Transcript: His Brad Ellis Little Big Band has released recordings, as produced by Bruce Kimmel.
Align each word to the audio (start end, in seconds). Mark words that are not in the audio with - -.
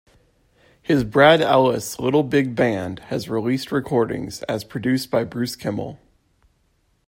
His 0.81 1.03
Brad 1.03 1.41
Ellis 1.43 1.99
Little 1.99 2.23
Big 2.23 2.55
Band 2.55 2.97
has 3.11 3.29
released 3.29 3.71
recordings, 3.71 4.41
as 4.49 4.63
produced 4.63 5.11
by 5.11 5.23
Bruce 5.23 5.55
Kimmel. 5.55 5.99